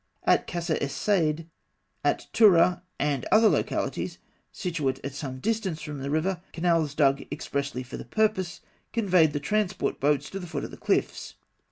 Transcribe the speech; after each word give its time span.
At 0.23 0.47
Kasr 0.47 0.79
es 0.81 0.93
Saîd, 0.97 1.45
at 2.03 2.25
Tûrah, 2.33 2.81
and 2.97 3.23
other 3.31 3.47
localities 3.47 4.17
situate 4.51 4.99
at 5.05 5.13
some 5.13 5.37
distance 5.39 5.79
from 5.83 5.99
the 5.99 6.09
river, 6.09 6.41
canals 6.53 6.95
dug 6.95 7.21
expressly 7.31 7.83
for 7.83 7.97
the 7.97 8.05
purpose 8.05 8.61
conveyed 8.93 9.31
the 9.31 9.39
transport 9.39 9.99
boats 9.99 10.31
to 10.31 10.39
the 10.39 10.47
foot 10.47 10.63
of 10.63 10.71
the 10.71 10.77
cliffs. 10.77 11.35